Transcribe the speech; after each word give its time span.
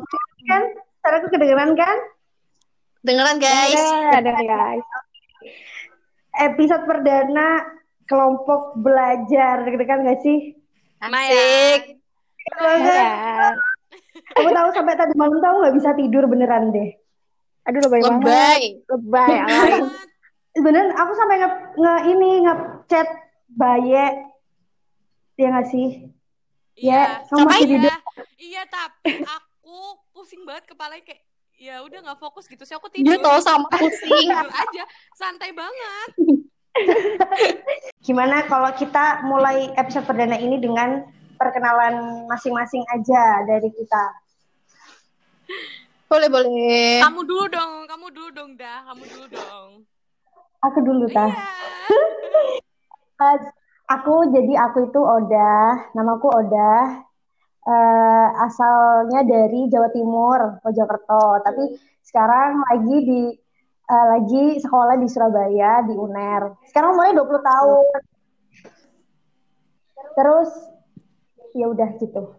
banget 0.00 0.08
ampun. 0.08 0.48
Kan? 0.48 0.62
Suaraku 1.02 1.26
kedengeran 1.28 1.70
kan? 1.76 1.98
Dengeran 3.02 3.36
guys. 3.42 3.82
Ada, 4.14 4.30
guys. 4.40 4.86
Episode 6.32 6.84
perdana 6.88 7.66
kelompok 8.08 8.78
belajar, 8.80 9.66
gitu 9.68 9.84
kan 9.84 10.06
gak 10.06 10.20
sih? 10.24 10.56
Asik. 11.02 11.98
Ya. 12.62 13.52
Aku 14.38 14.48
tahu 14.48 14.68
sampai 14.72 14.94
tadi 14.94 15.14
malam 15.18 15.38
tahu 15.42 15.54
nggak 15.62 15.76
bisa 15.76 15.90
tidur 15.98 16.24
beneran 16.30 16.70
deh. 16.70 16.94
Aduh 17.68 17.80
lebay 17.82 18.02
banget. 18.02 18.22
Lebay. 18.22 18.62
Lebay. 18.86 19.36
alay. 19.42 19.80
Beneran 20.52 20.92
aku 20.94 21.12
sampai 21.16 21.36
nge, 21.42 21.50
nge 21.78 21.94
ini 22.12 22.30
nge-chat 22.46 23.08
Baye. 23.50 24.06
Ya 25.36 25.46
nggak 25.50 25.68
sih? 25.74 25.88
Iya. 26.78 27.26
kamu 27.28 27.44
masih 27.44 27.44
Ngapain 27.44 27.68
tidur. 27.68 27.92
Iya, 27.92 28.02
iya 28.38 28.62
tapi 28.68 29.10
aku 29.26 29.51
pusing 30.12 30.42
banget 30.42 30.66
kepalanya 30.68 31.02
kayak 31.06 31.22
ya 31.56 31.78
udah 31.86 31.98
nggak 32.02 32.18
fokus 32.18 32.50
gitu 32.50 32.66
sih 32.66 32.74
aku 32.74 32.90
Dia 32.90 33.14
tidur. 33.14 33.22
tau 33.22 33.38
sama 33.38 33.66
pusing. 33.70 34.28
Tidur 34.30 34.50
aja, 34.50 34.84
santai 35.14 35.50
banget. 35.54 36.10
Gimana 38.06 38.42
kalau 38.50 38.72
kita 38.74 39.22
mulai 39.22 39.70
episode 39.78 40.08
perdana 40.08 40.34
ini 40.40 40.58
dengan 40.58 41.06
perkenalan 41.38 42.26
masing-masing 42.26 42.82
aja 42.90 43.46
dari 43.46 43.70
kita. 43.70 44.04
Boleh 46.08 46.28
boleh. 46.28 47.00
Kamu 47.00 47.20
dulu 47.24 47.44
dong, 47.48 47.72
kamu 47.88 48.06
dulu 48.10 48.28
dong 48.34 48.50
dah, 48.58 48.84
kamu 48.90 49.02
dulu 49.06 49.24
dong. 49.32 49.70
Aku 50.62 50.78
dulu 50.82 51.04
tah. 51.10 51.30
Iya. 51.30 51.46
Eh, 53.22 53.38
aku 53.86 54.34
jadi 54.34 54.66
aku 54.66 54.90
itu 54.90 54.98
Oda, 54.98 55.78
namaku 55.94 56.26
Oda. 56.26 57.06
Eh, 57.62 58.28
asalnya 58.42 59.22
dari 59.22 59.70
Jawa 59.70 59.86
Timur, 59.94 60.58
Mojokerto. 60.66 61.38
Tapi 61.46 61.78
sekarang 62.02 62.58
lagi 62.66 62.96
di 63.06 63.22
eh, 63.86 64.06
lagi 64.18 64.44
sekolah 64.58 64.98
di 64.98 65.06
Surabaya 65.06 65.86
di 65.86 65.94
UNER. 65.94 66.58
Sekarang 66.66 66.98
umurnya 66.98 67.22
20 67.22 67.38
tahun. 67.38 67.86
Terus 70.18 70.50
ya 71.54 71.70
udah 71.70 71.88
gitu. 72.02 72.34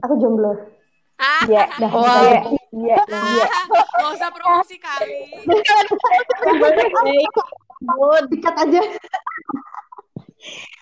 Aku 0.00 0.16
jomblo. 0.16 0.56
Ah, 1.20 1.44
Ya, 1.46 1.68
dah. 1.76 1.92
Wow. 1.92 2.24
Ya, 2.24 2.40
Iya. 2.72 2.96
Iya. 3.04 3.46
nggak 3.68 4.10
usah 4.16 4.32
promosi 4.32 4.80
kali. 4.80 5.28
Dikat 8.32 8.56
aja. 8.56 8.80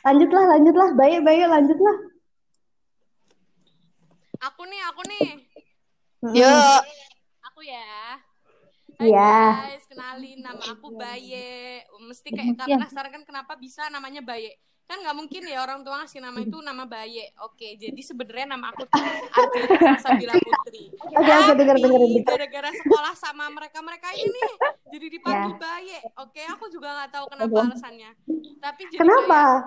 lanjutlah, 0.06 0.44
lanjutlah. 0.56 0.88
Baik, 0.94 1.26
baik, 1.26 1.50
lanjutlah. 1.50 2.09
Nih, 4.70 4.82
aku 4.86 5.00
nih. 5.04 5.28
Yuk. 6.32 6.82
Aku 7.44 7.60
ya. 7.60 8.16
Hai 8.94 9.08
Iya. 9.08 9.32
guys, 9.66 9.84
kenalin 9.86 10.38
nama 10.38 10.60
aku 10.68 10.92
Baye. 10.92 11.80
Mesti 11.98 12.28
kayak 12.30 12.54
Iya. 12.60 12.76
penasaran 12.76 13.10
kan 13.10 13.24
kenapa 13.24 13.56
bisa 13.56 13.88
namanya 13.88 14.20
Baye? 14.20 14.54
Kan 14.84 15.00
nggak 15.00 15.16
mungkin 15.16 15.42
ya 15.42 15.58
orang 15.60 15.80
tua 15.80 15.98
ngasih 15.98 16.20
nama 16.20 16.36
itu 16.36 16.60
nama 16.60 16.84
Baye. 16.84 17.32
Oke, 17.40 17.74
jadi 17.74 17.96
sebenarnya 17.96 18.52
nama 18.52 18.68
aku 18.68 18.84
tuh 18.84 19.00
Arjuna 19.00 19.96
Sabila 19.96 20.34
Putri. 20.36 20.84
Oke, 21.16 21.32
oke, 21.32 21.52
denger, 21.56 21.74
Tapi 21.74 21.82
dengerin, 21.82 22.10
denger. 22.12 22.28
gara-gara 22.28 22.70
sekolah 22.76 23.14
sama 23.16 23.44
mereka-mereka 23.48 24.08
ini 24.12 24.30
nih, 24.36 24.54
jadi 24.90 25.06
dipanggil 25.08 25.52
Ya. 25.52 25.58
Baye. 25.58 25.98
Oke, 26.16 26.42
aku 26.44 26.64
juga 26.68 26.88
nggak 26.92 27.10
tahu 27.10 27.24
kenapa 27.26 27.56
alasannya. 27.64 28.10
Tapi 28.60 28.82
jadi 28.86 29.00
Kenapa? 29.00 29.40
kayak- 29.40 29.64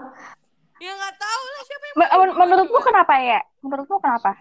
ya 0.77 0.91
nggak 0.93 1.15
tahu 1.17 1.43
lah 1.49 1.61
siapa 1.63 1.83
yang 1.83 1.95
Men- 1.97 2.35
Menurutmu 2.37 2.79
kenapa 2.81 3.13
ya? 3.17 3.39
Menurutmu 3.59 3.97
kenapa? 3.97 4.31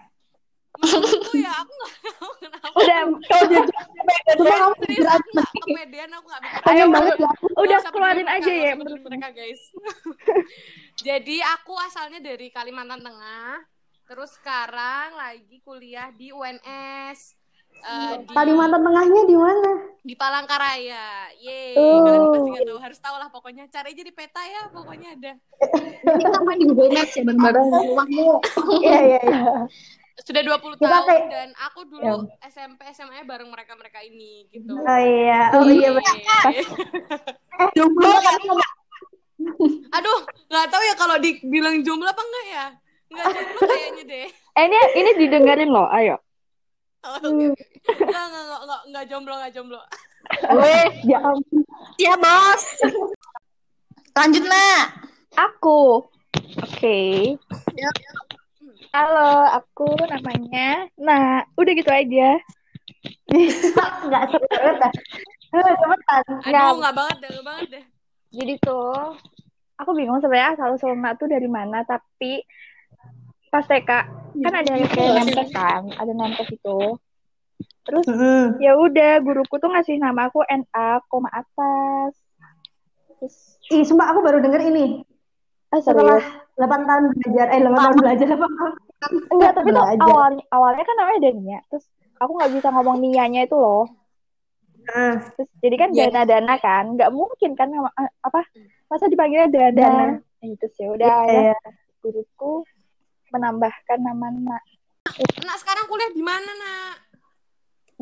Menurutku 0.72 1.36
ya 1.36 1.52
aku 1.54 1.72
nggak 1.72 1.92
tahu 2.16 2.30
kenapa. 2.38 2.66
Udah, 2.74 3.00
Coba 4.32 4.54
kamu 4.54 4.74
Serius 4.78 4.96
jujur 4.96 5.06
aku 5.06 5.20
aja. 5.22 5.30
nggak 5.32 5.50
kepedean 5.52 6.10
aku 6.10 6.26
nggak 6.26 6.42
bisa. 6.42 6.58
Ayo, 6.64 6.84
banget 6.88 7.14
ya. 7.18 7.30
udah 7.54 7.78
keluarin 7.86 8.28
aja 8.30 8.52
ya. 8.52 8.72
peduli 8.74 9.00
mereka 9.02 9.28
guys. 9.30 9.62
Jadi 11.06 11.36
aku 11.42 11.72
asalnya 11.78 12.18
dari 12.18 12.48
Kalimantan 12.48 13.00
Tengah, 13.00 13.60
terus 14.04 14.30
sekarang 14.32 15.14
lagi 15.14 15.60
kuliah 15.60 16.08
di 16.10 16.30
UNS. 16.30 17.20
eh, 17.74 18.14
di, 18.20 18.30
Kalimantan 18.30 18.80
Tengahnya 18.80 19.22
di 19.24 19.34
mana? 19.34 19.70
di 20.00 20.14
Palangkaraya. 20.14 21.30
Yeay, 21.36 21.74
Oh. 21.74 22.02
kalian 22.02 22.26
pasti 22.28 22.48
nggak 22.50 22.66
tahu, 22.66 22.78
harus 22.80 22.98
tahu 22.98 23.16
lah 23.16 23.28
pokoknya. 23.28 23.64
Cari 23.68 23.92
aja 23.92 24.02
di 24.02 24.10
peta 24.10 24.42
ya, 24.42 24.66
pokoknya 24.68 25.08
ada. 25.14 25.32
Kita 26.18 26.38
main 26.40 26.58
di 26.58 26.66
Google 26.66 26.90
Maps 26.90 27.12
ya 27.12 27.22
bareng-bareng 27.22 27.66
rumahmu. 27.68 28.28
Iya, 28.78 28.98
iya, 29.00 29.20
iya. 29.22 29.52
Sudah 30.22 30.40
20 30.40 30.76
Kita 30.76 30.86
tahun 30.88 31.04
kayak- 31.04 31.28
dan 31.28 31.48
aku 31.60 31.80
dulu 31.84 32.14
SMP 32.42 32.80
SMA 32.88 33.22
bareng 33.22 33.48
mereka-mereka 33.48 33.98
ini 34.00 34.46
gitu. 34.48 34.72
Oh 34.72 34.98
iya, 34.98 35.50
oh 35.52 35.66
iya. 35.66 35.90
bener. 35.90 36.14
Yeay. 36.14 36.62
Jomblo? 37.76 38.10
Aduh, 39.92 40.18
nggak 40.46 40.66
tahu 40.68 40.82
ya 40.82 40.94
kalau 40.94 41.16
dibilang 41.18 41.82
jomblo 41.82 42.06
apa 42.06 42.22
enggak 42.22 42.46
ya? 42.48 42.66
Enggak 43.08 43.26
jomblo 43.32 43.58
kayaknya 43.72 44.04
deh. 44.06 44.26
Eh, 44.30 44.62
ini 44.62 44.78
ini 44.94 45.10
didengerin 45.18 45.68
loh. 45.68 45.86
Ayo. 45.88 46.16
Oh, 47.02 47.18
Oke, 47.18 47.50
oke. 47.50 47.64
Enggak, 47.98 48.22
enggak, 48.22 48.42
enggak, 48.46 48.60
enggak, 48.62 48.80
enggak 48.86 49.04
jomblo, 49.06 49.34
enggak 49.34 49.52
jomblo. 49.52 49.80
Weh, 50.62 50.86
Ya 51.02 51.18
ampun. 51.18 51.60
iya 51.98 52.14
bos. 52.14 52.62
Lanjut 54.14 54.44
nak. 54.44 55.02
Aku. 55.34 56.06
Oke. 56.62 57.34
Ya. 57.74 57.90
Halo, 58.92 59.48
aku 59.48 59.88
namanya. 60.04 60.84
Nah, 61.00 61.48
udah 61.56 61.72
gitu 61.72 61.88
aja. 61.88 62.36
Enggak 64.04 64.22
seru 64.28 64.44
banget 64.52 64.76
dah. 64.84 64.92
Cepetan. 65.48 66.24
Aduh, 66.44 66.76
enggak 66.76 66.94
banget 67.00 67.16
deh, 67.24 67.28
enggak 67.32 67.46
banget 67.48 67.66
deh. 67.72 67.84
Jadi 68.36 68.54
tuh, 68.60 69.16
aku 69.80 69.90
bingung 69.96 70.20
sebenarnya 70.20 70.60
asal 70.60 70.76
usulnya 70.76 71.16
tuh 71.16 71.24
dari 71.24 71.48
mana, 71.48 71.88
tapi 71.88 72.44
pas 73.48 73.64
TK 73.64 73.90
kan 74.44 74.54
ada 74.60 74.72
kayak 74.76 75.12
nempes 75.24 75.48
kan, 75.56 75.88
ada 75.96 76.12
nempes 76.12 76.48
itu. 76.52 76.80
Terus 77.88 78.06
ya 78.60 78.76
udah 78.76 79.24
guruku 79.24 79.56
tuh 79.56 79.72
ngasih 79.72 79.96
nama 80.04 80.28
aku 80.28 80.44
NA 80.44 81.00
koma 81.08 81.32
atas. 81.32 82.12
Terus 83.08 83.56
Ih, 83.72 83.88
sumpah 83.88 84.12
aku 84.12 84.20
baru 84.20 84.44
denger 84.44 84.68
ini. 84.68 85.00
ah, 85.72 85.80
Setelah. 85.80 86.41
8 86.56 86.88
tahun 86.88 87.02
belajar, 87.16 87.46
eh 87.52 87.60
8 87.64 87.72
tahun 87.72 87.96
belajar 88.00 88.28
apa? 88.36 88.46
Enggak, 89.32 89.52
tapi 89.58 89.68
tuh 89.74 89.82
awalnya 89.82 90.44
awalnya 90.54 90.84
kan 90.86 90.96
namanya 91.00 91.20
Dania. 91.26 91.58
Terus 91.72 91.84
aku 92.20 92.32
nggak 92.38 92.52
bisa 92.54 92.68
ngomong 92.70 92.96
Nianya 93.02 93.48
itu 93.48 93.56
loh. 93.58 93.88
Nah, 94.82 95.14
Terus 95.38 95.50
jadi 95.62 95.76
kan 95.78 95.88
Iya. 95.94 96.10
dana-dana 96.10 96.54
kan, 96.58 96.84
nggak 96.98 97.10
mungkin 97.14 97.54
kan 97.54 97.70
nama- 97.70 97.94
eh, 97.98 98.10
apa 98.22 98.46
masa 98.90 99.06
dipanggilnya 99.06 99.48
dana. 99.50 99.70
Dana. 99.74 100.06
Itu 100.42 100.66
sih 100.74 100.90
udah 100.90 101.16
iya. 101.30 101.54
ya 101.54 101.58
guruku 102.02 102.66
menambahkan 103.30 103.98
nama 104.02 104.26
nak. 104.34 104.62
Nak 105.42 105.56
sekarang 105.62 105.86
kuliah 105.86 106.10
di 106.10 106.22
mana, 106.22 106.50
Nak? 106.50 106.94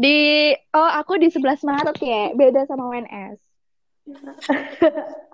Di 0.00 0.17
oh 0.73 0.91
aku 0.91 1.20
di 1.20 1.29
11 1.29 1.61
Maret 1.61 1.96
ya, 2.00 2.32
beda 2.32 2.64
sama 2.64 2.88
UNS. 2.88 3.38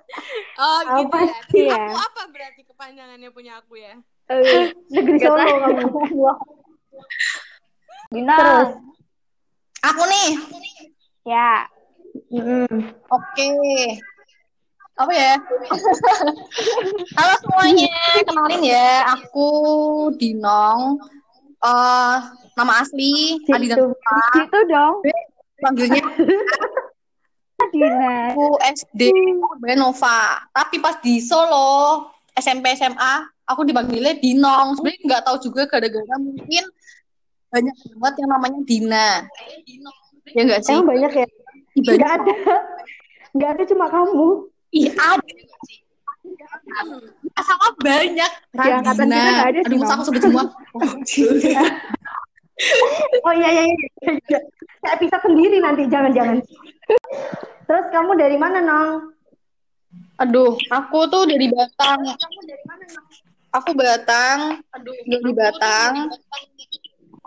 Oh, 0.57 0.79
gitu 1.03 1.13
Apa 1.13 1.19
ya. 1.21 1.27
Terus 1.27 1.51
sih 1.53 1.65
ya? 1.69 1.77
aku 1.77 1.99
apa 2.01 2.23
berarti 2.33 2.63
kepanjangannya 2.65 3.31
punya 3.35 3.53
aku 3.61 3.75
ya? 3.77 3.95
Eh, 4.33 4.73
Negeri 4.91 5.19
Solo 5.21 5.45
kamu. 5.45 5.87
Dina. 8.11 8.37
Terus? 8.39 8.71
Aku 9.87 10.03
nih. 10.07 10.31
Ya. 11.27 11.67
Mm-mm. 12.33 12.95
Oke. 13.11 13.51
Apa 14.97 15.13
ya? 15.13 15.35
Halo 17.21 17.35
semuanya, 17.45 17.99
kenalin 18.25 18.63
ya. 18.65 19.13
Aku 19.13 19.49
Dinong. 20.17 20.97
Eh, 21.61 22.17
nama 22.57 22.73
asli 22.81 23.43
Adi 23.53 23.69
Situ. 23.69 23.85
Gitu 24.39 24.59
dong, 24.71 25.05
Panggilnya 25.61 26.05
Dina. 27.73 28.33
aku 28.33 28.47
SD 28.63 29.01
Benova. 29.63 30.45
Tapi 30.51 30.77
pas 30.79 30.97
di 31.01 31.19
Solo 31.23 32.11
SMP 32.37 32.77
SMA 32.77 33.15
aku 33.47 33.63
dipanggilnya 33.65 34.19
Dinong. 34.19 34.77
Sebenarnya 34.77 35.01
nggak 35.07 35.23
tahu 35.25 35.37
juga 35.51 35.67
gara-gara 35.71 36.17
mungkin 36.19 36.65
banyak 37.51 37.77
banget 37.97 38.15
yang 38.21 38.31
namanya 38.31 38.61
Dina. 38.67 39.09
Ya 40.35 40.41
nggak 40.43 40.63
sih? 40.67 40.77
Emang 40.77 40.91
banyak 40.91 41.13
ya? 41.23 41.27
Ih, 41.77 41.85
Enggak 41.85 42.13
ada. 42.21 42.35
Enggak 43.37 43.51
ada 43.57 43.63
cuma 43.69 43.87
kamu. 43.93 44.29
Ih, 44.75 44.89
ada. 44.97 45.33
Sama 47.47 47.69
banyak. 47.79 48.31
Di 48.51 48.69
angkatan 48.73 49.07
kita 49.07 49.31
nggak 49.31 49.51
ada 49.53 49.61
sih, 49.61 49.69
Aduh, 49.71 49.79
masa 49.79 49.93
aku 49.95 50.05
sebut 50.11 50.23
semua. 50.25 50.45
Oh 53.21 53.37
iya 53.37 53.53
iya 53.53 53.63
iya. 53.69 53.77
iya. 54.33 54.41
Saya 54.81 54.97
bisa 54.97 55.21
sendiri 55.21 55.61
nanti, 55.61 55.85
jangan-jangan. 55.93 56.41
Terus 57.67 57.85
kamu 57.91 58.15
dari 58.15 58.39
mana, 58.39 58.63
Nong? 58.63 58.91
Aduh, 60.23 60.57
aku 60.73 61.11
tuh 61.11 61.29
dari 61.29 61.51
Batang. 61.51 62.01
Aku 63.53 63.71
Batang, 63.77 64.63
aduh, 64.73 64.97
dari 65.05 65.33
Batang. 65.35 66.15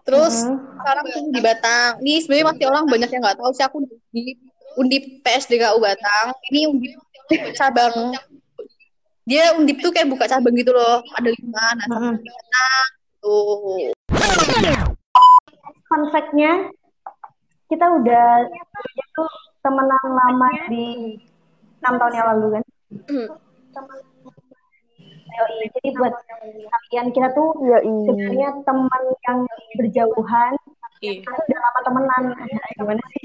Terus 0.08 0.42
Mm-mm. 0.42 0.58
sekarang 0.82 1.04
aku 1.06 1.20
di 1.30 1.42
Batang. 1.44 1.92
Ini 2.02 2.14
sebenarnya 2.26 2.46
masih 2.50 2.66
orang 2.66 2.86
banyak 2.90 3.10
yang 3.14 3.22
nggak 3.22 3.38
tahu 3.38 3.52
sih 3.54 3.66
aku 3.66 3.78
di 4.10 4.34
Undip 4.80 5.22
PSDKU 5.22 5.78
Batang. 5.78 6.34
Ini 6.50 6.60
Undip 6.66 7.42
cabang. 7.54 8.18
Dia 9.30 9.54
Undip 9.54 9.78
tuh 9.86 9.94
kayak 9.94 10.10
buka 10.10 10.26
cabang 10.26 10.56
gitu 10.58 10.74
loh. 10.74 11.06
Ada 11.14 11.30
lima. 11.30 11.66
Nah, 11.78 12.18
Batang. 12.18 12.88
Tuh. 13.22 13.94
Fun 15.90 16.04
fact-nya, 16.14 16.70
kita 17.70 17.86
udah 17.86 18.46
itu 18.46 19.24
temenan 19.60 20.06
lama 20.06 20.50
di 20.68 20.86
enam 21.80 21.94
tahun 21.96 22.14
yang 22.14 22.28
lalu 22.34 22.48
kan. 22.56 22.64
Yoi, 25.30 25.66
Jadi 25.72 25.90
buat 25.94 26.14
kalian 26.90 27.08
kita 27.14 27.28
tuh 27.32 27.54
sebenarnya 28.04 28.50
teman 28.66 29.02
yang 29.24 29.40
berjauhan, 29.78 30.54
Iya. 31.00 31.22
kita 31.22 31.38
udah 31.38 31.60
lama 31.62 31.80
temenan. 31.86 32.24
Gimana 32.76 33.04
sih? 33.14 33.24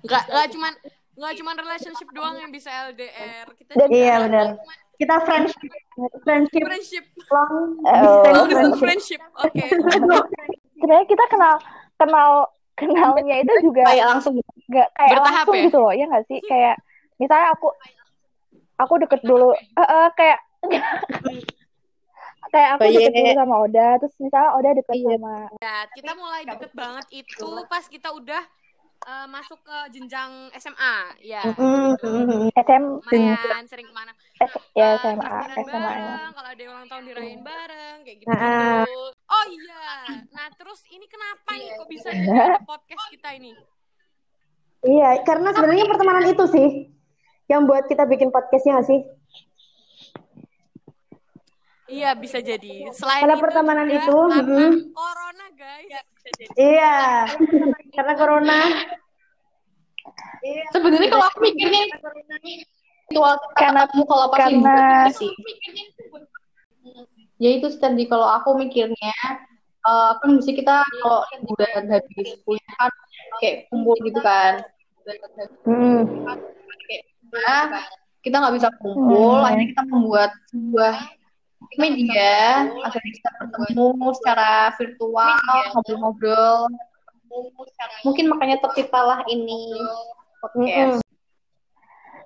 Nggak, 0.00 0.24
nggak 0.26 0.46
cuman 0.54 0.72
nggak 1.20 1.34
cuman 1.36 1.54
relationship 1.58 2.08
doang 2.12 2.36
yang 2.38 2.48
bisa 2.48 2.70
LDR. 2.88 3.44
Kita 3.52 3.72
Dan- 3.76 3.88
juga 3.88 3.98
Iya 3.98 4.14
benar. 4.24 4.46
Kita 4.96 5.16
friendship, 5.24 5.72
friendship 6.22 6.64
friendship. 6.64 7.04
long 7.28 7.80
Oh. 7.82 8.20
distance 8.20 8.36
Oh, 8.36 8.46
distance 8.46 8.78
friendship. 8.78 9.20
Oke. 9.34 9.64
Sebenarnya 10.76 11.06
kita 11.06 11.24
kenal 11.28 11.54
kenal 11.98 12.30
kenalnya 12.72 13.36
itu 13.40 13.52
juga 13.60 13.84
Kayak 13.84 14.06
langsung. 14.16 14.40
Nggak 14.70 14.88
kayak 14.94 15.12
Bertahap 15.18 15.34
langsung 15.34 15.56
ya? 15.58 15.64
gitu 15.66 15.78
loh 15.82 15.92
ya 15.92 16.04
nggak 16.06 16.24
sih 16.30 16.38
kayak 16.46 16.76
misalnya 17.18 17.48
aku 17.52 17.68
aku 18.78 18.94
deket 19.02 19.20
dulu 19.26 19.50
eh, 19.52 19.82
eh, 19.82 20.08
kayak 20.14 20.38
kayak 22.52 22.68
aku 22.74 22.82
deket 22.88 23.12
iya. 23.12 23.18
dulu 23.20 23.30
sama 23.36 23.56
Oda 23.62 23.88
terus 24.00 24.14
misalnya 24.18 24.50
Oda 24.56 24.70
deket 24.74 24.94
Iya. 24.96 25.06
sama 25.18 25.34
Ya, 25.60 25.76
kita 25.92 26.12
mulai 26.16 26.42
deket 26.46 26.70
banget 26.72 27.06
itu 27.12 27.48
pas 27.66 27.84
kita 27.86 28.08
udah 28.10 28.42
eh, 29.00 29.26
masuk 29.32 29.56
ke 29.64 29.76
jenjang 29.96 30.52
SMA. 30.60 30.96
Ya. 31.24 31.40
Mm, 31.56 31.96
mm, 31.96 32.24
mm. 32.28 32.42
SM 32.52 32.84
Lumayan 33.00 33.64
sering 33.64 33.88
ke 33.88 33.94
mana. 33.96 34.12
S- 34.36 34.60
ya 34.76 34.92
Eh, 34.92 34.96
SMA 35.00 35.24
takbiran 35.24 35.56
SMA 35.64 35.80
bareng, 35.80 36.30
kalau 36.36 36.48
ada 36.52 36.60
yang 36.60 36.72
ulang 36.76 36.88
tahun 36.88 37.04
dirayain 37.08 37.40
bareng, 37.40 37.96
kayak 38.04 38.16
gitu. 38.20 38.28
Nah. 38.28 38.84
Oh 39.24 39.44
iya. 39.48 39.84
Nah, 40.36 40.46
terus 40.52 40.84
ini 40.92 41.08
kenapa 41.08 41.48
nih 41.56 41.68
kok 41.80 41.88
bisa 41.88 42.08
jadi 42.12 42.60
podcast 42.68 43.04
kita 43.08 43.28
ini? 43.40 43.56
Iya, 44.80 45.20
karena 45.28 45.52
sebenarnya 45.52 45.86
pertemanan 45.88 46.24
itu 46.24 46.44
sih 46.48 46.68
yang 47.52 47.68
buat 47.68 47.84
kita 47.84 48.08
bikin 48.08 48.32
podcastnya 48.32 48.80
nggak 48.80 48.88
sih? 48.88 49.00
Iya, 51.90 52.14
bisa 52.14 52.38
jadi. 52.38 52.86
Selain 52.94 53.26
Karena 53.26 53.34
itu 53.36 53.42
pertemanan 53.42 53.86
juga 53.90 53.98
itu, 53.98 54.16
karena 54.30 54.46
mm-mm. 54.46 54.72
corona, 54.94 55.46
guys. 55.58 55.90
Iya, 56.54 56.96
karena 57.90 58.12
corona. 58.14 58.58
Sebenarnya 60.70 61.08
kalau 61.10 61.26
aku 61.28 61.38
mikirnya 61.44 61.82
ritual 63.10 63.34
Karena- 63.58 63.84
ketemu 63.90 64.04
kalau 64.06 64.26
pas 64.30 64.38
karena- 64.38 65.10
sih. 65.12 65.32
Ya 67.42 67.50
itu 67.58 67.66
tadi 67.76 68.06
kalau 68.06 68.28
aku 68.38 68.54
mikirnya 68.54 69.12
eh, 69.80 70.12
kan 70.20 70.28
mesti 70.36 70.52
kita 70.54 70.84
kalau 71.02 71.24
liburan 71.34 71.84
habis 71.90 72.28
kuliah 72.44 72.72
kan 72.78 72.92
kayak 73.38 73.56
kumpul 73.68 73.94
gitu 74.00 74.20
kan. 74.20 74.52
Hmm. 75.62 76.02
Nah, 77.30 77.86
kita 78.20 78.36
nggak 78.36 78.54
bisa 78.58 78.68
kumpul, 78.76 79.38
Hmm. 79.38 79.46
akhirnya 79.46 79.68
kita 79.70 79.82
membuat 79.86 80.30
sebuah 80.48 80.96
media 81.76 82.34
agar 82.80 83.02
kita 83.02 83.28
bertemu 83.38 84.06
secara 84.16 84.50
virtual, 84.74 85.38
ngobrol-ngobrol. 85.70 86.60
Mungkin 88.02 88.26
makanya 88.26 88.58
terciptalah 88.60 89.22
ini 89.24 89.78
podcast. 90.40 90.98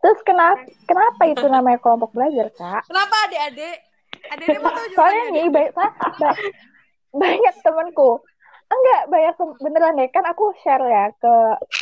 terus 0.01 0.21
kenapa 0.21 0.61
kenapa 0.85 1.23
itu 1.27 1.45
namanya 1.45 1.81
kelompok 1.81 2.13
belajar 2.13 2.53
kak 2.53 2.85
Kenapa 2.85 3.17
adik-adik? 3.25 3.77
Adik-adik 4.31 4.61
mau 4.61 4.69
tahu 4.71 4.87
soalnya 4.97 5.25
nih 5.33 5.47
banyak 5.49 5.73
ba- 5.73 6.39
banyak 7.11 7.55
temanku 7.61 8.21
enggak 8.69 9.03
banyak 9.09 9.35
beneran 9.61 9.99
deh. 10.01 10.09
Kan 10.11 10.25
aku 10.29 10.55
share 10.61 10.85
ya 10.85 11.05
ke 11.17 11.35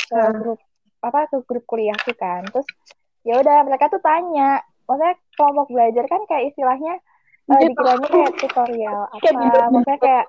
ke 0.09 0.19
grup 0.39 0.59
apa 1.03 1.27
ke 1.27 1.37
grup 1.43 1.63
kuliahku 1.67 2.11
kan. 2.15 2.47
Terus 2.49 2.67
ya 3.23 3.39
udah 3.39 3.63
mereka 3.67 3.91
tuh 3.91 4.01
tanya. 4.03 4.63
Maksudnya 4.83 5.15
kelompok 5.39 5.67
belajar 5.71 6.05
kan 6.11 6.21
kayak 6.27 6.51
istilahnya 6.51 6.99
eh, 7.47 7.59
dikiranya 7.71 8.07
kayak 8.11 8.33
tutorial 8.39 9.01
apa. 9.15 9.29
maksudnya 9.71 9.99
kayak 9.99 10.25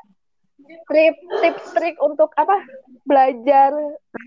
tip 0.89 1.17
tips 1.43 1.65
trik 1.77 1.97
untuk 2.01 2.31
apa 2.39 2.63
belajar 3.05 3.75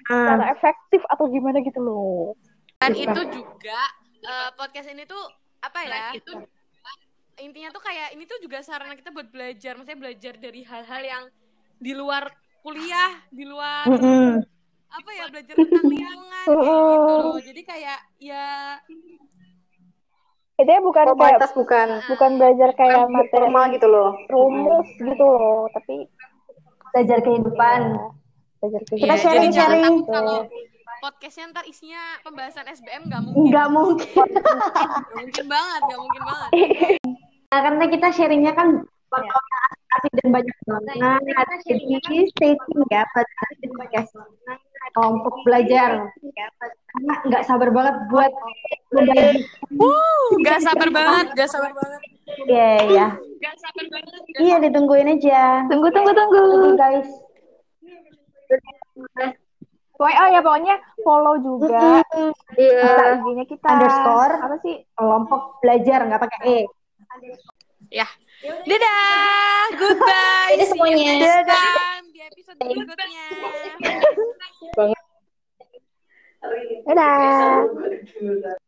secara 0.06 0.52
efektif 0.54 1.02
atau 1.08 1.26
gimana 1.32 1.64
gitu 1.64 1.80
loh. 1.80 2.36
Dan 2.78 2.94
itu 2.94 3.22
juga 3.32 3.82
eh, 4.22 4.50
podcast 4.54 4.92
ini 4.92 5.08
tuh 5.08 5.24
apa 5.64 5.80
ya? 5.88 6.12
Intinya 7.38 7.70
tuh 7.70 7.82
kayak 7.86 8.18
ini 8.18 8.26
tuh 8.26 8.42
juga 8.42 8.66
sarana 8.66 8.98
kita 8.98 9.14
buat 9.14 9.30
belajar, 9.30 9.78
maksudnya 9.78 10.02
belajar 10.02 10.34
dari 10.42 10.66
hal-hal 10.66 11.02
yang 11.06 11.24
di 11.78 11.94
luar 11.94 12.24
kuliah, 12.60 13.12
di 13.30 13.44
luar 13.44 13.86
Mm-mm. 13.88 14.44
apa 14.88 15.10
ya 15.12 15.26
belajar 15.28 15.54
tentang 15.54 15.86
lingkungan 15.86 16.46
kayak 16.46 16.58
gitu 16.58 17.24
loh. 17.24 17.40
Jadi 17.40 17.62
kayak 17.64 18.00
ya 18.18 18.46
itu 20.58 20.66
ya 20.66 20.82
bukan 20.82 21.06
kayak 21.06 21.14
Formalitas 21.14 21.52
bukan 21.54 21.88
bukan 22.10 22.32
belajar 22.36 22.70
kayak 22.74 23.04
materi 23.08 23.46
formal 23.46 23.66
gitu 23.70 23.88
loh. 23.88 24.10
rumus 24.28 24.88
gitu 24.92 25.22
loh 25.24 25.70
tapi 25.70 26.10
Belajar 26.90 27.20
kehidupan. 27.22 27.82
belajar 28.58 28.82
Iya, 28.82 28.90
Kita 28.90 28.98
kehidupan 28.98 29.22
jadi 29.38 29.48
jangan 29.48 29.54
sharing-sharing. 29.54 29.84
takut 29.86 30.02
gitu. 30.02 30.12
kalau 30.12 30.38
podcastnya 30.98 31.46
ntar 31.48 31.64
isinya 31.64 32.02
pembahasan 32.20 32.66
SBM 32.68 33.04
nggak 33.06 33.22
mungkin. 33.22 33.44
Nggak 33.48 33.68
mungkin. 33.70 34.10
Nggak 34.18 35.14
mungkin 35.14 35.46
banget, 35.46 35.82
nggak 35.84 36.00
mungkin 36.02 36.22
banget. 36.26 36.50
Nah, 37.48 37.60
karena 37.62 37.84
kita 37.88 38.08
sharingnya 38.10 38.52
kan 38.52 38.68
bakal 39.08 39.40
asik 39.98 40.12
dan 40.22 40.30
banyak 40.30 40.58
banget. 40.66 40.96
Nah, 41.02 41.18
jadi 41.66 42.18
stay 42.32 42.54
tune 42.56 42.86
ya 42.94 43.04
pada 43.12 43.34
podcast 43.78 44.12
kelompok 44.94 45.34
belajar. 45.44 46.08
Karena 46.94 47.14
nggak 47.28 47.44
sabar 47.46 47.70
banget 47.74 47.96
buat 48.10 48.32
membagi. 48.94 49.44
Gak 50.44 50.60
sabar 50.64 50.90
banget, 50.90 51.28
gak 51.36 51.50
sabar 51.50 51.72
banget. 51.76 52.02
Iya, 52.48 52.72
iya. 52.88 53.08
Iya, 54.38 54.56
ditungguin 54.64 55.18
aja. 55.18 55.64
tunggu 55.72 55.88
tunggu 55.92 56.12
tunggu 56.12 56.38
Tunggu 56.38 56.72
guys. 56.76 57.10
Pokoknya, 59.98 60.20
oh 60.22 60.28
ya 60.30 60.40
pokoknya 60.46 60.76
follow 61.02 61.36
juga 61.42 62.06
Iya. 62.54 62.86
kita 62.86 63.04
IG-nya 63.18 63.46
kita 63.50 63.66
Underscore. 63.66 64.34
apa 64.46 64.56
sih 64.62 64.76
Kelompok 64.94 65.58
belajar 65.58 66.00
nggak 66.06 66.22
pakai 66.22 66.40
e. 66.46 66.58
Ya. 67.90 68.06
Dadah, 68.46 69.74
goodbye. 69.82 70.54
Dadah 70.54 70.62
you 70.62 70.68
semuanya. 70.70 71.42
time 71.50 72.06
di 72.14 72.22
episode 72.22 72.58
berikutnya. 72.62 73.26
dadah 76.86 78.62